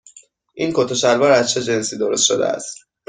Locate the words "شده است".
2.25-2.77